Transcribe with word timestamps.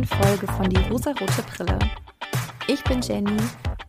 neuen 0.00 0.06
Folge 0.06 0.46
von 0.46 0.70
Die 0.70 0.80
rosarote 0.90 1.42
Brille. 1.42 1.78
Ich 2.68 2.82
bin 2.84 3.02
Jenny 3.02 3.36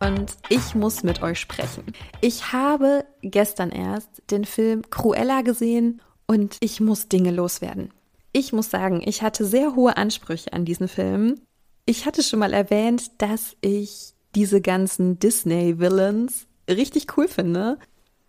und 0.00 0.36
ich 0.50 0.74
muss 0.74 1.02
mit 1.02 1.22
euch 1.22 1.40
sprechen. 1.40 1.84
Ich 2.20 2.52
habe 2.52 3.06
gestern 3.22 3.70
erst 3.70 4.22
den 4.30 4.44
Film 4.44 4.82
Cruella 4.90 5.40
gesehen 5.40 6.02
und 6.26 6.58
ich 6.60 6.80
muss 6.80 7.08
Dinge 7.08 7.30
loswerden. 7.30 7.94
Ich 8.32 8.52
muss 8.52 8.68
sagen, 8.68 9.00
ich 9.02 9.22
hatte 9.22 9.46
sehr 9.46 9.74
hohe 9.74 9.96
Ansprüche 9.96 10.52
an 10.52 10.66
diesen 10.66 10.88
Film. 10.88 11.40
Ich 11.86 12.04
hatte 12.04 12.22
schon 12.22 12.40
mal 12.40 12.52
erwähnt, 12.52 13.22
dass 13.22 13.56
ich 13.62 14.12
diese 14.34 14.60
ganzen 14.60 15.18
Disney-Villains 15.18 16.46
richtig 16.68 17.16
cool 17.16 17.28
finde. 17.28 17.78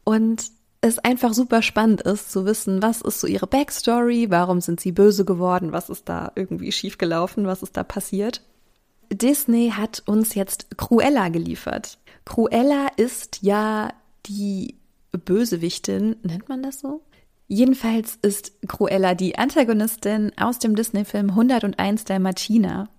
Und 0.06 0.52
es 0.84 1.00
einfach 1.00 1.34
super 1.34 1.62
spannend 1.62 2.02
ist 2.02 2.30
zu 2.32 2.46
wissen, 2.46 2.82
was 2.82 3.02
ist 3.02 3.22
so 3.22 3.26
ihre 3.26 3.48
Backstory, 3.48 4.30
warum 4.30 4.60
sind 4.60 4.82
sie 4.82 4.92
böse 4.92 5.24
geworden, 5.24 5.72
was 5.72 5.90
ist 5.90 6.10
da 6.10 6.34
irgendwie 6.36 6.74
schiefgelaufen, 6.74 7.48
was 7.48 7.64
ist 7.64 7.78
da 7.78 7.84
passiert. 7.84 8.42
Disney 9.10 9.72
hat 9.76 10.04
uns 10.06 10.36
jetzt 10.36 10.78
Cruella 10.78 11.30
geliefert. 11.30 12.00
Cruella 12.26 12.88
ist 12.98 13.40
ja 13.44 13.94
die 14.26 14.76
Bösewichtin, 15.12 16.18
nennt 16.22 16.50
man 16.50 16.62
das 16.62 16.82
so? 16.82 17.02
Jedenfalls 17.48 18.18
ist 18.22 18.52
Cruella 18.68 19.16
die 19.16 19.38
Antagonistin 19.38 20.34
aus 20.38 20.60
dem 20.60 20.76
Disney-Film 20.76 21.30
101 21.30 22.04
Dalmatiner. 22.04 22.90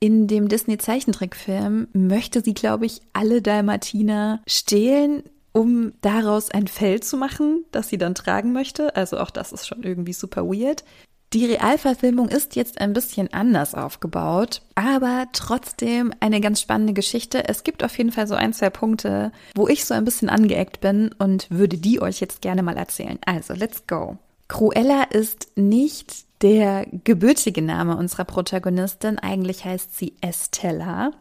In 0.00 0.26
dem 0.26 0.48
Disney-Zeichentrickfilm 0.48 1.88
möchte 1.94 2.42
sie, 2.42 2.54
glaube 2.54 2.84
ich, 2.84 3.00
alle 3.14 3.40
Dalmatiner 3.40 4.42
stehlen, 4.46 5.22
um 5.52 5.92
daraus 6.00 6.50
ein 6.50 6.66
Fell 6.66 7.00
zu 7.00 7.16
machen, 7.16 7.64
das 7.70 7.88
sie 7.88 7.98
dann 7.98 8.14
tragen 8.14 8.52
möchte. 8.52 8.96
Also 8.96 9.18
auch 9.18 9.30
das 9.30 9.52
ist 9.52 9.66
schon 9.66 9.82
irgendwie 9.82 10.12
super 10.12 10.46
weird. 10.46 10.84
Die 11.32 11.46
Realverfilmung 11.46 12.28
ist 12.28 12.56
jetzt 12.56 12.78
ein 12.78 12.92
bisschen 12.92 13.32
anders 13.32 13.74
aufgebaut, 13.74 14.60
aber 14.74 15.28
trotzdem 15.32 16.12
eine 16.20 16.42
ganz 16.42 16.60
spannende 16.60 16.92
Geschichte. 16.92 17.48
Es 17.48 17.64
gibt 17.64 17.82
auf 17.82 17.96
jeden 17.96 18.12
Fall 18.12 18.26
so 18.26 18.34
ein, 18.34 18.52
zwei 18.52 18.68
Punkte, 18.68 19.32
wo 19.54 19.66
ich 19.66 19.86
so 19.86 19.94
ein 19.94 20.04
bisschen 20.04 20.28
angeeckt 20.28 20.80
bin 20.80 21.10
und 21.18 21.50
würde 21.50 21.78
die 21.78 22.02
euch 22.02 22.20
jetzt 22.20 22.42
gerne 22.42 22.62
mal 22.62 22.76
erzählen. 22.76 23.18
Also, 23.24 23.54
let's 23.54 23.86
go. 23.86 24.18
Cruella 24.48 25.04
ist 25.04 25.56
nicht 25.56 26.26
der 26.42 26.86
gebürtige 27.04 27.62
Name 27.62 27.96
unserer 27.96 28.24
Protagonistin. 28.24 29.18
Eigentlich 29.18 29.64
heißt 29.64 29.96
sie 29.96 30.16
Estella. 30.20 31.12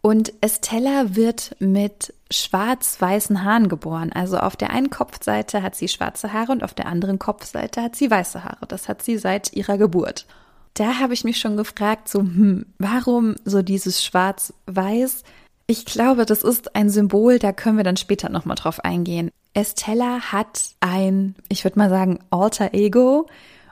Und 0.00 0.32
Estella 0.40 1.16
wird 1.16 1.56
mit 1.58 2.14
schwarz-weißen 2.30 3.42
Haaren 3.44 3.68
geboren. 3.68 4.12
Also 4.12 4.38
auf 4.38 4.56
der 4.56 4.70
einen 4.70 4.90
Kopfseite 4.90 5.62
hat 5.62 5.74
sie 5.74 5.88
schwarze 5.88 6.32
Haare 6.32 6.52
und 6.52 6.62
auf 6.62 6.74
der 6.74 6.86
anderen 6.86 7.18
Kopfseite 7.18 7.82
hat 7.82 7.96
sie 7.96 8.10
weiße 8.10 8.44
Haare. 8.44 8.66
Das 8.68 8.88
hat 8.88 9.02
sie 9.02 9.18
seit 9.18 9.52
ihrer 9.54 9.78
Geburt. 9.78 10.26
Da 10.74 11.00
habe 11.00 11.14
ich 11.14 11.24
mich 11.24 11.38
schon 11.38 11.56
gefragt, 11.56 12.08
so, 12.08 12.20
hm, 12.20 12.66
warum 12.78 13.34
so 13.44 13.62
dieses 13.62 14.04
Schwarz-Weiß? 14.04 15.24
Ich 15.66 15.84
glaube, 15.84 16.24
das 16.24 16.42
ist 16.42 16.76
ein 16.76 16.88
Symbol, 16.88 17.38
da 17.38 17.52
können 17.52 17.76
wir 17.76 17.84
dann 17.84 17.96
später 17.96 18.28
nochmal 18.28 18.56
drauf 18.56 18.84
eingehen. 18.84 19.30
Estella 19.54 20.20
hat 20.32 20.60
ein, 20.80 21.34
ich 21.48 21.64
würde 21.64 21.78
mal 21.78 21.90
sagen, 21.90 22.20
Alter 22.30 22.74
Ego. 22.74 23.26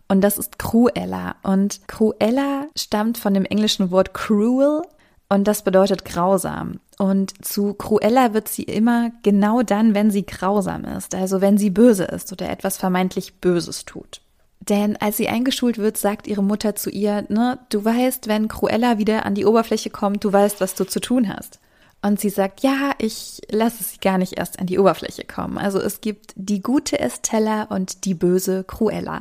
Und 0.09 0.21
das 0.21 0.39
ist 0.39 0.59
Cruella. 0.59 1.37
Und 1.43 1.87
Cruella 1.89 2.67
stammt 2.77 3.19
von 3.19 3.35
dem 3.35 3.45
englischen 3.45 3.91
Wort 3.91 4.15
cruel, 4.15 4.83
und 5.29 5.49
das 5.49 5.63
bedeutet 5.63 6.05
grausam. 6.05 6.81
Und 6.99 7.45
zu 7.45 7.75
Cruella 7.75 8.33
wird 8.33 8.49
sie 8.49 8.63
immer 8.63 9.11
genau 9.23 9.63
dann, 9.63 9.95
wenn 9.95 10.11
sie 10.11 10.25
grausam 10.25 10.85
ist, 10.85 11.15
also 11.15 11.41
wenn 11.41 11.59
sie 11.59 11.71
böse 11.71 12.05
ist 12.05 12.33
oder 12.33 12.49
etwas 12.49 12.77
vermeintlich 12.77 13.41
Böses 13.41 13.85
tut. 13.85 14.21
Denn 14.61 14.97
als 14.97 15.17
sie 15.17 15.29
eingeschult 15.29 15.79
wird, 15.79 15.97
sagt 15.97 16.27
ihre 16.27 16.43
Mutter 16.43 16.75
zu 16.75 16.91
ihr, 16.91 17.25
ne, 17.29 17.59
du 17.69 17.85
weißt, 17.85 18.27
wenn 18.27 18.49
Cruella 18.49 18.99
wieder 18.99 19.27
an 19.27 19.35
die 19.35 19.45
Oberfläche 19.45 19.91
kommt, 19.91 20.25
du 20.25 20.33
weißt, 20.33 20.61
was 20.61 20.75
du 20.75 20.85
zu 20.85 21.01
tun 21.01 21.29
hast. 21.29 21.61
Und 22.03 22.21
sie 22.21 22.31
sagt, 22.31 22.61
ja, 22.61 22.93
ich 22.99 23.41
lasse 23.51 23.83
sie 23.83 23.99
gar 23.99 24.19
nicht 24.19 24.39
erst 24.39 24.59
an 24.59 24.67
die 24.67 24.79
Oberfläche 24.79 25.25
kommen. 25.25 25.59
Also 25.59 25.81
es 25.81 26.01
gibt 26.01 26.33
die 26.37 26.63
gute 26.63 26.99
Estella 26.99 27.65
und 27.65 28.05
die 28.05 28.15
böse 28.15 28.65
Cruella. 28.65 29.21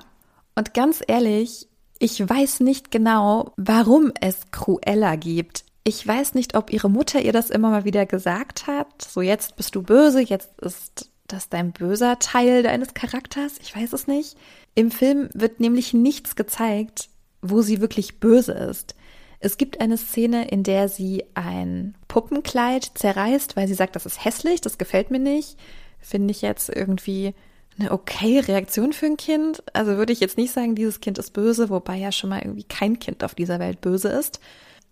Und 0.55 0.73
ganz 0.73 1.01
ehrlich, 1.05 1.67
ich 1.99 2.27
weiß 2.27 2.59
nicht 2.59 2.91
genau, 2.91 3.53
warum 3.57 4.11
es 4.21 4.51
Cruella 4.51 5.15
gibt. 5.15 5.64
Ich 5.87 6.05
weiß 6.05 6.33
nicht, 6.33 6.55
ob 6.55 6.73
ihre 6.73 6.89
Mutter 6.89 7.21
ihr 7.21 7.31
das 7.31 7.51
immer 7.51 7.69
mal 7.69 7.85
wieder 7.85 8.07
gesagt 8.07 8.65
hat. 8.65 9.03
So, 9.03 9.21
jetzt 9.21 9.55
bist 9.55 9.75
du 9.75 9.83
böse, 9.83 10.19
jetzt 10.19 10.59
ist 10.59 11.11
das 11.27 11.47
dein 11.49 11.73
böser 11.73 12.17
Teil 12.17 12.63
deines 12.63 12.95
Charakters. 12.95 13.59
Ich 13.61 13.75
weiß 13.75 13.93
es 13.93 14.07
nicht. 14.07 14.35
Im 14.73 14.89
Film 14.89 15.29
wird 15.33 15.59
nämlich 15.59 15.93
nichts 15.93 16.35
gezeigt, 16.35 17.09
wo 17.43 17.61
sie 17.61 17.81
wirklich 17.81 18.19
böse 18.19 18.53
ist. 18.53 18.95
Es 19.39 19.57
gibt 19.57 19.79
eine 19.79 19.97
Szene, 19.97 20.47
in 20.47 20.63
der 20.63 20.89
sie 20.89 21.23
ein 21.35 21.95
Puppenkleid 22.07 22.89
zerreißt, 22.95 23.55
weil 23.55 23.67
sie 23.67 23.75
sagt, 23.75 23.95
das 23.95 24.07
ist 24.07 24.25
hässlich, 24.25 24.61
das 24.61 24.79
gefällt 24.79 25.11
mir 25.11 25.19
nicht. 25.19 25.55
Finde 25.99 26.31
ich 26.31 26.41
jetzt 26.41 26.69
irgendwie 26.69 27.35
eine 27.77 27.91
okay 27.91 28.39
Reaktion 28.39 28.91
für 28.91 29.05
ein 29.05 29.17
Kind. 29.17 29.61
Also 29.73 29.97
würde 29.97 30.13
ich 30.13 30.19
jetzt 30.19 30.39
nicht 30.39 30.51
sagen, 30.51 30.73
dieses 30.73 30.99
Kind 30.99 31.19
ist 31.19 31.33
böse, 31.33 31.69
wobei 31.69 31.97
ja 31.97 32.11
schon 32.11 32.31
mal 32.31 32.41
irgendwie 32.41 32.63
kein 32.63 32.97
Kind 32.97 33.23
auf 33.23 33.35
dieser 33.35 33.59
Welt 33.59 33.81
böse 33.81 34.09
ist. 34.09 34.39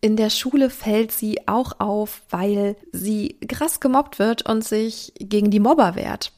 In 0.04 0.18
der 0.18 0.30
Schule 0.30 0.70
fällt 0.70 1.14
sie 1.14 1.48
auch 1.48 1.80
auf, 1.80 2.24
weil 2.30 2.76
sie 2.92 3.38
krass 3.48 3.80
gemobbt 3.80 4.20
wird 4.20 4.42
und 4.46 4.62
sich 4.62 5.14
gegen 5.18 5.50
die 5.50 5.62
Mobber 5.62 5.96
wehrt. 5.96 6.34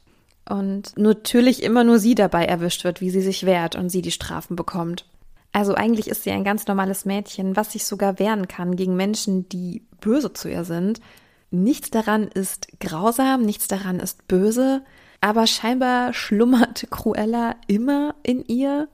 Und 0.48 0.96
natürlich 0.96 1.64
immer 1.64 1.82
nur 1.82 1.98
sie 1.98 2.14
dabei 2.14 2.44
erwischt 2.44 2.84
wird, 2.84 3.00
wie 3.00 3.10
sie 3.10 3.22
sich 3.22 3.44
wehrt 3.44 3.74
und 3.74 3.88
sie 3.88 4.02
die 4.02 4.12
Strafen 4.12 4.54
bekommt. 4.54 5.04
Also 5.50 5.74
eigentlich 5.74 6.06
ist 6.06 6.22
sie 6.22 6.30
ein 6.30 6.44
ganz 6.44 6.68
normales 6.68 7.06
Mädchen, 7.06 7.56
was 7.56 7.72
sich 7.72 7.86
sogar 7.86 8.20
wehren 8.20 8.46
kann 8.46 8.76
gegen 8.76 8.94
Menschen, 8.94 9.48
die 9.48 9.82
böse 10.00 10.32
zu 10.32 10.48
ihr 10.48 10.62
sind. 10.62 11.00
Nichts 11.50 11.90
daran 11.90 12.28
ist 12.28 12.68
grausam, 12.78 13.42
nichts 13.42 13.66
daran 13.66 13.98
ist 13.98 14.28
böse, 14.28 14.84
aber 15.20 15.48
scheinbar 15.48 16.12
schlummert 16.12 16.86
Cruella 16.92 17.56
immer 17.66 18.14
in 18.22 18.44
ihr 18.44 18.86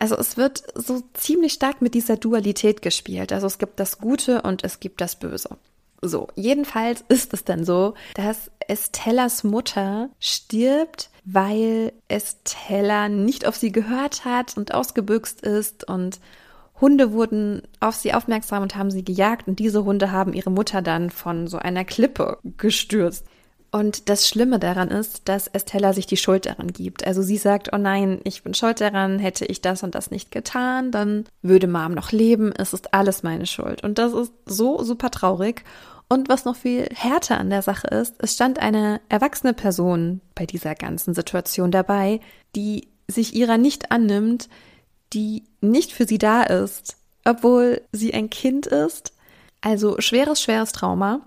also 0.00 0.16
es 0.16 0.36
wird 0.36 0.64
so 0.74 1.02
ziemlich 1.14 1.52
stark 1.52 1.82
mit 1.82 1.94
dieser 1.94 2.16
Dualität 2.16 2.82
gespielt. 2.82 3.32
Also 3.32 3.46
es 3.46 3.58
gibt 3.58 3.80
das 3.80 3.98
Gute 3.98 4.42
und 4.42 4.64
es 4.64 4.80
gibt 4.80 5.00
das 5.00 5.16
Böse. 5.16 5.56
So, 6.02 6.28
jedenfalls 6.34 7.02
ist 7.08 7.32
es 7.32 7.44
dann 7.44 7.64
so, 7.64 7.94
dass 8.14 8.50
Estellas 8.68 9.42
Mutter 9.42 10.10
stirbt, 10.20 11.10
weil 11.24 11.92
Estella 12.08 13.08
nicht 13.08 13.46
auf 13.46 13.56
sie 13.56 13.72
gehört 13.72 14.24
hat 14.24 14.56
und 14.56 14.74
ausgebüxt 14.74 15.40
ist 15.40 15.88
und 15.88 16.20
Hunde 16.80 17.12
wurden 17.12 17.62
auf 17.80 17.94
sie 17.94 18.12
aufmerksam 18.12 18.62
und 18.62 18.76
haben 18.76 18.90
sie 18.90 19.04
gejagt 19.04 19.48
und 19.48 19.58
diese 19.58 19.84
Hunde 19.84 20.12
haben 20.12 20.34
ihre 20.34 20.50
Mutter 20.50 20.82
dann 20.82 21.08
von 21.08 21.46
so 21.46 21.56
einer 21.56 21.84
Klippe 21.84 22.38
gestürzt. 22.58 23.24
Und 23.74 24.08
das 24.08 24.28
Schlimme 24.28 24.60
daran 24.60 24.88
ist, 24.88 25.22
dass 25.24 25.48
Estella 25.48 25.92
sich 25.94 26.06
die 26.06 26.16
Schuld 26.16 26.46
daran 26.46 26.68
gibt. 26.68 27.04
Also 27.04 27.22
sie 27.22 27.36
sagt, 27.36 27.70
oh 27.72 27.76
nein, 27.76 28.20
ich 28.22 28.44
bin 28.44 28.54
schuld 28.54 28.80
daran, 28.80 29.18
hätte 29.18 29.46
ich 29.46 29.62
das 29.62 29.82
und 29.82 29.96
das 29.96 30.12
nicht 30.12 30.30
getan, 30.30 30.92
dann 30.92 31.24
würde 31.42 31.66
Mom 31.66 31.92
noch 31.92 32.12
leben, 32.12 32.52
es 32.56 32.72
ist 32.72 32.94
alles 32.94 33.24
meine 33.24 33.46
Schuld. 33.46 33.82
Und 33.82 33.98
das 33.98 34.12
ist 34.12 34.32
so 34.46 34.80
super 34.84 35.10
traurig. 35.10 35.64
Und 36.08 36.28
was 36.28 36.44
noch 36.44 36.54
viel 36.54 36.86
härter 36.94 37.36
an 37.36 37.50
der 37.50 37.62
Sache 37.62 37.88
ist, 37.88 38.14
es 38.18 38.34
stand 38.34 38.60
eine 38.60 39.00
erwachsene 39.08 39.54
Person 39.54 40.20
bei 40.36 40.46
dieser 40.46 40.76
ganzen 40.76 41.12
Situation 41.12 41.72
dabei, 41.72 42.20
die 42.54 42.86
sich 43.08 43.34
ihrer 43.34 43.58
nicht 43.58 43.90
annimmt, 43.90 44.48
die 45.12 45.46
nicht 45.60 45.90
für 45.90 46.06
sie 46.06 46.18
da 46.18 46.44
ist, 46.44 46.96
obwohl 47.24 47.82
sie 47.90 48.14
ein 48.14 48.30
Kind 48.30 48.68
ist. 48.68 49.14
Also 49.62 50.00
schweres, 50.00 50.40
schweres 50.40 50.70
Trauma. 50.70 51.22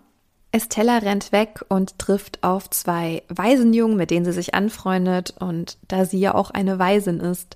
Estella 0.58 0.98
rennt 0.98 1.32
weg 1.32 1.64
und 1.70 1.98
trifft 2.00 2.44
auf 2.44 2.70
zwei 2.70 3.24
Waisenjungen, 3.30 3.98
mit 3.98 4.12
denen 4.12 4.26
sie 4.26 4.34
sich 4.34 4.54
anfreundet. 4.54 5.34
Und 5.40 5.78
da 5.88 6.06
sie 6.06 6.20
ja 6.20 6.36
auch 6.36 6.52
eine 6.52 6.80
Waisin 6.80 7.20
ist, 7.20 7.56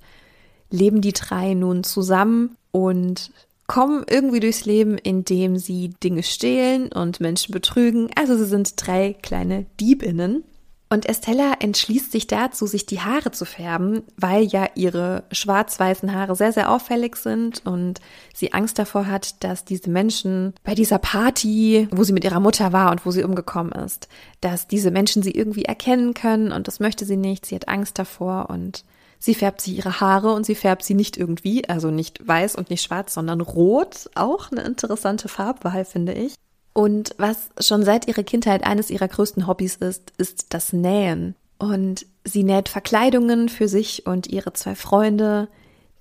leben 0.69 1.01
die 1.01 1.13
drei 1.13 1.53
nun 1.53 1.83
zusammen 1.83 2.55
und 2.71 3.31
kommen 3.67 4.05
irgendwie 4.09 4.39
durchs 4.39 4.65
Leben, 4.65 4.97
indem 4.97 5.57
sie 5.57 5.89
Dinge 6.03 6.23
stehlen 6.23 6.91
und 6.91 7.19
Menschen 7.19 7.53
betrügen. 7.53 8.09
Also 8.15 8.37
sie 8.37 8.45
sind 8.45 8.73
drei 8.75 9.15
kleine 9.21 9.65
Diebinnen. 9.79 10.43
Und 10.91 11.05
Estella 11.05 11.53
entschließt 11.59 12.11
sich 12.11 12.27
dazu, 12.27 12.67
sich 12.67 12.85
die 12.85 12.99
Haare 12.99 13.31
zu 13.31 13.45
färben, 13.45 14.03
weil 14.17 14.43
ja 14.43 14.67
ihre 14.75 15.23
schwarz-weißen 15.31 16.13
Haare 16.13 16.35
sehr, 16.35 16.51
sehr 16.51 16.69
auffällig 16.69 17.15
sind 17.15 17.65
und 17.65 18.01
sie 18.35 18.51
Angst 18.51 18.77
davor 18.77 19.07
hat, 19.07 19.41
dass 19.41 19.63
diese 19.63 19.89
Menschen 19.89 20.53
bei 20.65 20.75
dieser 20.75 20.97
Party, 20.97 21.87
wo 21.91 22.03
sie 22.03 22.11
mit 22.11 22.25
ihrer 22.25 22.41
Mutter 22.41 22.73
war 22.73 22.91
und 22.91 23.05
wo 23.05 23.11
sie 23.11 23.23
umgekommen 23.23 23.71
ist, 23.71 24.09
dass 24.41 24.67
diese 24.67 24.91
Menschen 24.91 25.23
sie 25.23 25.31
irgendwie 25.31 25.63
erkennen 25.63 26.13
können 26.13 26.51
und 26.51 26.67
das 26.67 26.81
möchte 26.81 27.05
sie 27.05 27.15
nicht. 27.15 27.45
Sie 27.45 27.55
hat 27.55 27.69
Angst 27.69 27.97
davor 27.97 28.49
und 28.49 28.83
sie 29.17 29.33
färbt 29.33 29.61
sich 29.61 29.77
ihre 29.77 30.01
Haare 30.01 30.33
und 30.33 30.45
sie 30.45 30.55
färbt 30.55 30.83
sie 30.83 30.95
nicht 30.95 31.15
irgendwie, 31.15 31.69
also 31.69 31.89
nicht 31.89 32.27
weiß 32.27 32.55
und 32.57 32.69
nicht 32.69 32.83
schwarz, 32.83 33.13
sondern 33.13 33.39
rot. 33.39 34.09
Auch 34.15 34.51
eine 34.51 34.63
interessante 34.63 35.29
Farbwahl, 35.29 35.85
finde 35.85 36.11
ich. 36.11 36.35
Und 36.73 37.15
was 37.17 37.49
schon 37.59 37.83
seit 37.83 38.07
ihrer 38.07 38.23
Kindheit 38.23 38.63
eines 38.63 38.89
ihrer 38.89 39.07
größten 39.07 39.47
Hobbys 39.47 39.75
ist, 39.75 40.13
ist 40.17 40.53
das 40.53 40.71
Nähen. 40.73 41.35
Und 41.57 42.05
sie 42.23 42.43
näht 42.43 42.69
Verkleidungen 42.69 43.49
für 43.49 43.67
sich 43.67 44.05
und 44.07 44.27
ihre 44.27 44.53
zwei 44.53 44.75
Freunde, 44.75 45.47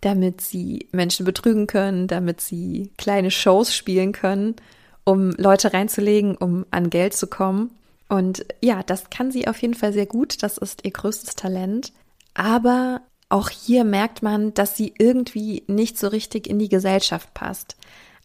damit 0.01 0.41
sie 0.41 0.89
Menschen 0.93 1.27
betrügen 1.27 1.67
können, 1.67 2.07
damit 2.07 2.41
sie 2.41 2.93
kleine 2.97 3.31
Shows 3.31 3.75
spielen 3.75 4.13
können, 4.13 4.57
um 5.05 5.33
Leute 5.33 5.73
reinzulegen, 5.73 6.37
um 6.37 6.65
an 6.71 6.89
Geld 6.89 7.15
zu 7.15 7.27
kommen. 7.27 7.71
Und 8.09 8.45
ja, 8.61 8.83
das 8.83 9.11
kann 9.11 9.31
sie 9.31 9.49
auf 9.49 9.61
jeden 9.61 9.75
Fall 9.75 9.93
sehr 9.93 10.07
gut. 10.07 10.43
Das 10.43 10.57
ist 10.57 10.85
ihr 10.85 10.93
größtes 10.93 11.37
Talent. 11.37 11.93
Aber 12.35 13.03
auch 13.29 13.51
hier 13.51 13.85
merkt 13.85 14.23
man, 14.23 14.55
dass 14.55 14.77
sie 14.77 14.95
irgendwie 14.99 15.65
nicht 15.67 15.99
so 15.99 16.09
richtig 16.09 16.49
in 16.49 16.59
die 16.59 16.69
Gesellschaft 16.69 17.33
passt. 17.35 17.77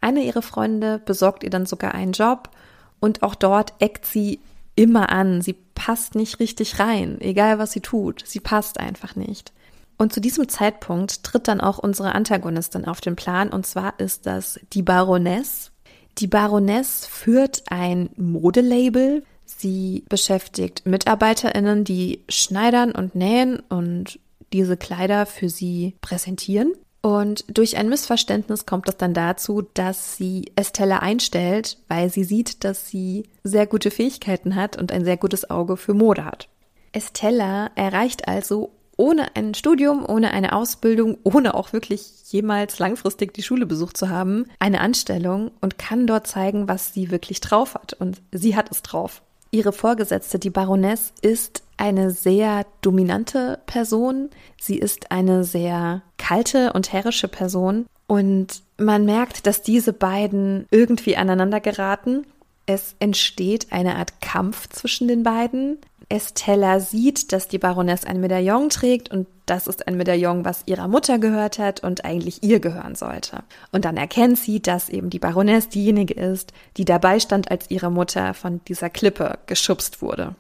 Eine 0.06 0.24
ihrer 0.24 0.44
Freunde 0.44 1.02
besorgt 1.04 1.44
ihr 1.44 1.50
dann 1.50 1.66
sogar 1.66 1.96
einen 1.96 2.12
Job 2.12 2.52
und 3.00 3.24
auch 3.24 3.34
dort 3.34 3.74
eckt 3.80 4.06
sie 4.06 4.40
immer 4.76 5.12
an. 5.12 5.42
Sie 5.42 5.54
passt 5.74 6.14
nicht 6.14 6.40
richtig 6.40 6.78
rein, 6.78 7.20
egal 7.22 7.58
was 7.58 7.72
sie 7.72 7.80
tut. 7.80 8.22
Sie 8.24 8.40
passt 8.40 8.80
einfach 8.80 9.16
nicht. 9.16 9.52
Und 9.98 10.14
zu 10.14 10.22
diesem 10.22 10.48
Zeitpunkt 10.48 11.24
tritt 11.24 11.48
dann 11.48 11.60
auch 11.60 11.80
unsere 11.80 12.14
Antagonistin 12.14 12.86
auf 12.86 13.02
den 13.02 13.16
Plan, 13.16 13.50
und 13.50 13.66
zwar 13.66 14.00
ist 14.00 14.28
das 14.28 14.60
die 14.74 14.84
Baroness. 14.84 15.72
Die 16.20 16.28
Baroness 16.28 17.08
führt 17.08 17.64
ein 17.72 18.12
Modelabel. 18.16 19.24
Sie 19.48 20.06
beschäftigt 20.08 20.86
MitarbeiterInnen, 20.86 21.84
die 21.84 22.24
schneidern 22.30 22.92
und 22.92 23.16
nähen 23.16 23.60
und 23.70 24.20
diese 24.54 24.78
Kleider 24.78 25.26
für 25.26 25.50
sie 25.50 25.96
präsentieren. 26.02 26.74
Und 27.06 27.46
durch 27.56 27.78
ein 27.78 27.88
Missverständnis 27.88 28.66
kommt 28.66 28.90
es 28.90 28.98
dann 28.98 29.14
dazu, 29.14 29.62
dass 29.76 30.18
sie 30.18 30.52
Estella 30.56 31.04
einstellt, 31.04 31.78
weil 31.88 32.10
sie 32.10 32.24
sieht, 32.24 32.64
dass 32.64 32.88
sie 32.88 33.30
sehr 33.44 33.68
gute 33.68 33.92
Fähigkeiten 33.92 34.56
hat 34.56 34.76
und 34.76 34.92
ein 34.92 35.06
sehr 35.06 35.16
gutes 35.16 35.48
Auge 35.52 35.78
für 35.78 35.94
Mode 35.94 36.26
hat. 36.26 36.50
Estella 36.94 37.70
erreicht 37.76 38.28
also 38.28 38.72
ohne 38.98 39.36
ein 39.36 39.54
Studium, 39.54 40.04
ohne 40.04 40.32
eine 40.32 40.54
Ausbildung, 40.54 41.20
ohne 41.22 41.54
auch 41.54 41.74
wirklich 41.74 42.10
jemals 42.32 42.80
langfristig 42.80 43.36
die 43.36 43.44
Schule 43.44 43.68
besucht 43.68 43.98
zu 43.98 44.10
haben, 44.10 44.48
eine 44.58 44.82
Anstellung 44.82 45.52
und 45.62 45.78
kann 45.78 46.08
dort 46.08 46.26
zeigen, 46.26 46.68
was 46.68 46.92
sie 46.92 47.12
wirklich 47.12 47.40
drauf 47.40 47.76
hat. 47.76 47.94
Und 47.94 48.24
sie 48.32 48.56
hat 48.56 48.72
es 48.72 48.82
drauf. 48.82 49.22
Ihre 49.52 49.74
Vorgesetzte, 49.74 50.40
die 50.40 50.50
Baroness, 50.50 51.14
ist 51.22 51.62
eine 51.78 52.12
sehr 52.12 52.66
dominante 52.82 53.60
Person. 53.68 54.30
Sie 54.60 54.78
ist 54.78 55.12
eine 55.12 55.44
sehr 55.44 56.02
kalte 56.26 56.74
und 56.74 56.92
herrische 56.92 57.28
Person. 57.28 57.86
Und 58.08 58.64
man 58.78 59.06
merkt, 59.06 59.46
dass 59.46 59.62
diese 59.62 59.94
beiden 59.94 60.66
irgendwie 60.72 61.18
aneinander 61.18 61.60
geraten. 61.60 62.26
Es 62.66 62.96
entsteht 63.00 63.68
eine 63.72 63.96
Art 63.96 64.22
Kampf 64.22 64.68
zwischen 64.70 65.08
den 65.08 65.22
beiden. 65.22 65.78
Estella 66.10 66.80
sieht, 66.80 67.32
dass 67.32 67.48
die 67.48 67.58
Baroness 67.58 68.06
ein 68.06 68.20
Medaillon 68.20 68.70
trägt 68.70 69.10
und 69.12 69.28
das 69.46 69.68
ist 69.68 69.88
ein 69.88 69.98
Medaillon, 69.98 70.46
was 70.46 70.64
ihrer 70.66 70.88
Mutter 70.88 71.20
gehört 71.20 71.60
hat 71.60 71.84
und 71.84 72.06
eigentlich 72.06 72.44
ihr 72.44 72.60
gehören 72.60 72.96
sollte. 72.96 73.44
Und 73.72 73.86
dann 73.86 73.98
erkennt 73.98 74.40
sie, 74.40 74.62
dass 74.62 74.90
eben 74.90 75.10
die 75.12 75.20
Baroness 75.20 75.70
diejenige 75.70 76.16
ist, 76.16 76.54
die 76.78 76.86
dabei 76.86 77.20
stand, 77.20 77.52
als 77.52 77.70
ihre 77.70 77.92
Mutter 77.92 78.34
von 78.34 78.62
dieser 78.68 78.90
Klippe 78.90 79.40
geschubst 79.46 80.02
wurde. 80.02 80.36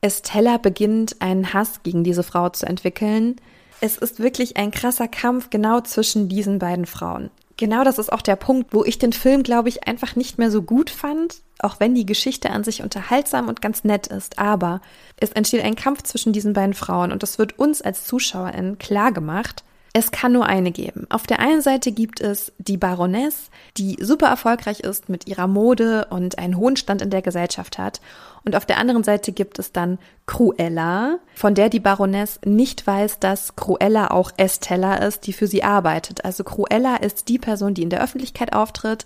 Estella 0.00 0.56
beginnt 0.56 1.16
einen 1.20 1.52
Hass 1.52 1.82
gegen 1.82 2.04
diese 2.04 2.22
Frau 2.22 2.48
zu 2.48 2.64
entwickeln. 2.66 3.36
Es 3.80 3.96
ist 3.96 4.20
wirklich 4.20 4.56
ein 4.56 4.70
krasser 4.70 5.08
Kampf 5.08 5.50
genau 5.50 5.80
zwischen 5.80 6.28
diesen 6.28 6.58
beiden 6.58 6.86
Frauen. 6.86 7.30
Genau 7.56 7.84
das 7.84 7.98
ist 7.98 8.12
auch 8.12 8.22
der 8.22 8.36
Punkt, 8.36 8.72
wo 8.72 8.84
ich 8.84 8.98
den 8.98 9.12
Film, 9.12 9.42
glaube 9.42 9.68
ich, 9.68 9.86
einfach 9.86 10.16
nicht 10.16 10.38
mehr 10.38 10.50
so 10.50 10.62
gut 10.62 10.90
fand, 10.90 11.42
auch 11.58 11.78
wenn 11.78 11.94
die 11.94 12.06
Geschichte 12.06 12.50
an 12.50 12.64
sich 12.64 12.82
unterhaltsam 12.82 13.48
und 13.48 13.60
ganz 13.60 13.84
nett 13.84 14.06
ist. 14.06 14.38
Aber 14.38 14.80
es 15.18 15.32
entsteht 15.32 15.64
ein 15.64 15.76
Kampf 15.76 16.02
zwischen 16.02 16.32
diesen 16.32 16.52
beiden 16.52 16.74
Frauen 16.74 17.12
und 17.12 17.22
es 17.22 17.38
wird 17.38 17.58
uns 17.58 17.82
als 17.82 18.06
ZuschauerInnen 18.06 18.78
klar 18.78 19.12
gemacht, 19.12 19.64
es 19.92 20.12
kann 20.12 20.32
nur 20.32 20.46
eine 20.46 20.70
geben. 20.70 21.06
Auf 21.10 21.26
der 21.26 21.40
einen 21.40 21.62
Seite 21.62 21.90
gibt 21.90 22.20
es 22.20 22.52
die 22.58 22.76
Baroness, 22.76 23.50
die 23.76 23.96
super 24.00 24.28
erfolgreich 24.28 24.80
ist 24.80 25.08
mit 25.08 25.26
ihrer 25.26 25.48
Mode 25.48 26.06
und 26.10 26.38
einen 26.38 26.56
hohen 26.56 26.76
Stand 26.76 27.02
in 27.02 27.10
der 27.10 27.22
Gesellschaft 27.22 27.76
hat. 27.76 28.00
Und 28.44 28.56
auf 28.56 28.66
der 28.66 28.78
anderen 28.78 29.04
Seite 29.04 29.32
gibt 29.32 29.58
es 29.58 29.72
dann 29.72 29.98
Cruella, 30.26 31.18
von 31.34 31.54
der 31.54 31.68
die 31.68 31.80
Baroness 31.80 32.40
nicht 32.44 32.86
weiß, 32.86 33.18
dass 33.18 33.54
Cruella 33.56 34.10
auch 34.10 34.32
Estella 34.36 34.96
ist, 34.96 35.26
die 35.26 35.32
für 35.32 35.46
sie 35.46 35.62
arbeitet. 35.62 36.24
Also 36.24 36.44
Cruella 36.44 36.96
ist 36.96 37.28
die 37.28 37.38
Person, 37.38 37.74
die 37.74 37.82
in 37.82 37.90
der 37.90 38.02
Öffentlichkeit 38.02 38.52
auftritt, 38.54 39.04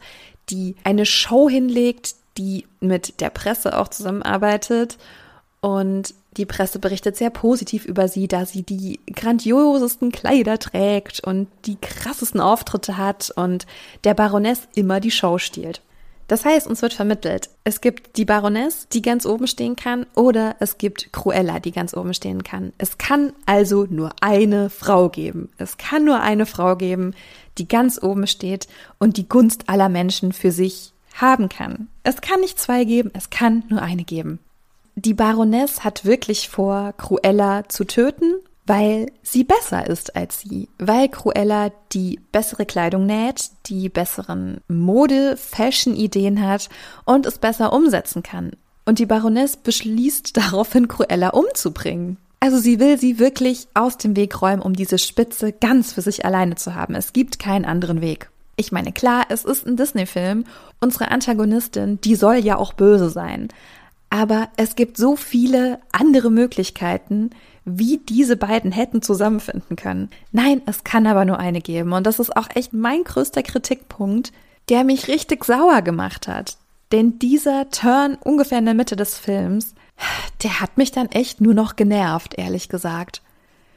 die 0.51 0.77
eine 0.85 1.07
Show 1.07 1.49
hinlegt, 1.49 2.15
die 2.39 2.67
mit 2.81 3.21
der 3.21 3.31
Presse 3.31 3.79
auch 3.79 3.89
zusammenarbeitet 3.89 4.99
und 5.61 6.15
die 6.37 6.47
Presse 6.47 6.79
berichtet 6.79 7.17
sehr 7.17 7.31
positiv 7.31 7.85
über 7.85 8.09
sie, 8.09 8.29
da 8.29 8.45
sie 8.45 8.63
die 8.63 9.01
grandiosesten 9.15 10.11
Kleider 10.11 10.59
trägt 10.59 11.21
und 11.21 11.49
die 11.65 11.77
krassesten 11.77 12.41
Auftritte 12.41 12.99
hat 12.99 13.33
und 13.37 13.67
der 14.03 14.15
Baroness 14.15 14.69
immer 14.75 15.01
die 15.01 15.13
Show 15.13 15.39
stiehlt. 15.39 15.81
Das 16.27 16.45
heißt, 16.45 16.67
uns 16.67 16.81
wird 16.81 16.95
vermittelt, 16.95 17.51
es 17.65 17.81
gibt 17.81 18.17
die 18.17 18.25
Baroness, 18.25 18.89
die 18.89 19.03
ganz 19.03 19.27
oben 19.27 19.47
stehen 19.47 19.77
kann, 19.77 20.07
oder 20.15 20.57
es 20.59 20.79
gibt 20.79 21.13
Cruella, 21.13 21.61
die 21.61 21.73
ganz 21.73 21.95
oben 21.95 22.15
stehen 22.15 22.43
kann. 22.43 22.73
Es 22.79 22.97
kann 22.97 23.33
also 23.45 23.87
nur 23.91 24.11
eine 24.21 24.71
Frau 24.71 25.11
geben. 25.11 25.51
Es 25.59 25.77
kann 25.77 26.05
nur 26.05 26.21
eine 26.21 26.47
Frau 26.47 26.77
geben, 26.77 27.15
die 27.59 27.69
ganz 27.69 28.03
oben 28.03 28.27
steht 28.27 28.69
und 28.99 29.17
die 29.17 29.29
Gunst 29.29 29.69
aller 29.69 29.89
Menschen 29.89 30.33
für 30.33 30.51
sich 30.51 30.93
haben 31.15 31.49
kann. 31.49 31.89
Es 32.03 32.21
kann 32.21 32.41
nicht 32.41 32.59
zwei 32.59 32.85
geben, 32.85 33.11
es 33.15 33.31
kann 33.31 33.65
nur 33.69 33.83
eine 33.83 34.05
geben. 34.05 34.39
Die 34.97 35.15
Baroness 35.15 35.85
hat 35.85 36.05
wirklich 36.05 36.49
vor, 36.49 36.95
Cruella 36.97 37.69
zu 37.69 37.85
töten, 37.85 38.35
weil 38.67 39.13
sie 39.23 39.45
besser 39.45 39.87
ist 39.87 40.17
als 40.17 40.41
sie, 40.41 40.69
weil 40.79 41.09
Cruella 41.09 41.71
die 41.93 42.21
bessere 42.33 42.67
Kleidung 42.67 43.07
näht, 43.07 43.51
die 43.67 43.89
besseren 43.89 44.61
Mode-Fashion-Ideen 44.69 46.47
hat 46.47 46.69
und 47.05 47.27
es 47.27 47.39
besser 47.39 47.73
umsetzen 47.73 48.23
kann. 48.23 48.53
Und 48.87 48.99
die 48.99 49.07
Baroness 49.07 49.57
beschließt 49.57 50.37
daraufhin, 50.37 50.89
Cruella 50.89 51.31
umzubringen. 51.31 52.19
Also 52.41 52.59
sie 52.59 52.79
will 52.79 52.99
sie 52.99 53.19
wirklich 53.19 53.69
aus 53.73 53.97
dem 53.97 54.17
Weg 54.17 54.43
räumen, 54.43 54.61
um 54.61 54.75
diese 54.75 54.99
Spitze 54.99 55.53
ganz 55.53 55.93
für 55.93 56.03
sich 56.03 56.27
alleine 56.27 56.57
zu 56.57 56.75
haben. 56.75 56.95
Es 56.95 57.15
gibt 57.15 57.39
keinen 57.39 57.65
anderen 57.65 58.03
Weg. 58.03 58.29
Ich 58.57 58.71
meine, 58.71 58.93
klar, 58.93 59.25
es 59.31 59.45
ist 59.45 59.67
ein 59.67 59.77
Disney-Film. 59.77 60.45
Unsere 60.81 61.11
Antagonistin, 61.11 62.01
die 62.03 62.15
soll 62.15 62.37
ja 62.37 62.57
auch 62.57 62.75
böse 62.75 63.09
sein. 63.09 63.49
Aber 64.11 64.49
es 64.57 64.77
gibt 64.77 64.97
so 64.97 65.17
viele 65.17 65.81
andere 65.91 66.31
Möglichkeiten, 66.31 67.31
wie 67.65 67.99
diese 67.99 68.37
beiden 68.37 68.73
hätten 68.73 69.03
zusammenfinden 69.03 69.77
können. 69.77 70.11
Nein, 70.33 70.63
es 70.67 70.85
kann 70.85 71.07
aber 71.07 71.25
nur 71.25 71.39
eine 71.39 71.61
geben. 71.61 71.93
Und 71.93 72.07
das 72.07 72.19
ist 72.19 72.37
auch 72.37 72.49
echt 72.55 72.73
mein 72.73 73.05
größter 73.05 73.43
Kritikpunkt, 73.43 74.33
der 74.69 74.85
mich 74.85 75.09
richtig 75.09 75.45
sauer 75.45 75.83
gemacht 75.83 76.29
hat. 76.29 76.57
Denn 76.93 77.19
dieser 77.19 77.71
Turn 77.71 78.17
ungefähr 78.23 78.59
in 78.59 78.67
der 78.67 78.75
Mitte 78.75 78.97
des 78.97 79.19
Films, 79.19 79.75
der 80.43 80.61
hat 80.61 80.77
mich 80.77 80.93
dann 80.93 81.09
echt 81.09 81.41
nur 81.41 81.55
noch 81.55 81.77
genervt, 81.77 82.35
ehrlich 82.37 82.69
gesagt. 82.69 83.23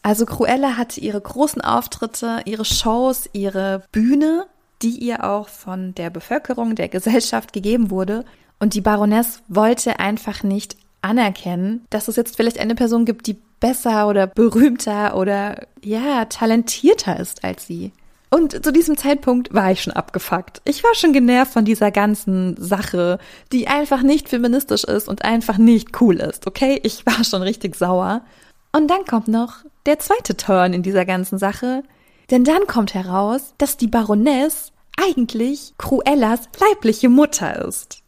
Also 0.03 0.25
Cruella 0.25 0.77
hatte 0.77 0.99
ihre 0.99 1.19
großen 1.19 1.61
Auftritte, 1.61 2.41
ihre 2.45 2.65
Shows, 2.65 3.29
ihre 3.33 3.83
Bühne, 3.91 4.45
die 4.81 4.99
ihr 4.99 5.23
auch 5.23 5.49
von 5.49 5.95
der 5.95 6.09
Bevölkerung, 6.09 6.75
der 6.75 6.89
Gesellschaft 6.89 7.53
gegeben 7.53 7.89
wurde. 7.89 8.25
Und 8.59 8.73
die 8.73 8.81
Baroness 8.81 9.41
wollte 9.47 9.99
einfach 9.99 10.43
nicht 10.43 10.77
anerkennen, 11.01 11.85
dass 11.89 12.07
es 12.07 12.15
jetzt 12.15 12.37
vielleicht 12.37 12.59
eine 12.59 12.75
Person 12.75 13.05
gibt, 13.05 13.27
die 13.27 13.37
besser 13.59 14.07
oder 14.07 14.27
berühmter 14.27 15.15
oder 15.17 15.67
ja, 15.83 16.25
talentierter 16.25 17.19
ist 17.19 17.43
als 17.43 17.67
sie. 17.67 17.91
Und 18.29 18.63
zu 18.63 18.73
diesem 18.73 18.97
Zeitpunkt 18.97 19.53
war 19.53 19.71
ich 19.71 19.81
schon 19.81 19.93
abgefuckt. 19.93 20.61
Ich 20.65 20.83
war 20.83 20.93
schon 20.95 21.13
genervt 21.13 21.53
von 21.53 21.63
dieser 21.63 21.91
ganzen 21.91 22.57
Sache, 22.57 23.19
die 23.53 23.67
einfach 23.67 24.01
nicht 24.01 24.27
feministisch 24.27 24.83
ist 24.83 25.07
und 25.07 25.23
einfach 25.23 25.57
nicht 25.57 26.01
cool 26.01 26.17
ist, 26.17 26.45
okay? 26.45 26.79
Ich 26.83 27.05
war 27.05 27.23
schon 27.23 27.41
richtig 27.41 27.75
sauer. 27.75 28.21
Und 28.73 28.89
dann 28.89 29.05
kommt 29.05 29.29
noch 29.29 29.63
der 29.85 29.99
zweite 29.99 30.35
Turn 30.35 30.73
in 30.73 30.83
dieser 30.83 31.05
ganzen 31.05 31.37
Sache. 31.37 31.83
Denn 32.29 32.43
dann 32.43 32.67
kommt 32.67 32.93
heraus, 32.93 33.53
dass 33.57 33.77
die 33.77 33.87
Baroness 33.87 34.73
eigentlich 35.01 35.73
Cruellas 35.77 36.49
leibliche 36.59 37.07
Mutter 37.07 37.65
ist. 37.65 38.03